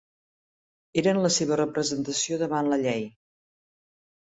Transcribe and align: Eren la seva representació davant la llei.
Eren 1.01 1.21
la 1.27 1.31
seva 1.37 1.59
representació 1.61 2.43
davant 2.47 2.75
la 2.77 2.85
llei. 2.89 3.09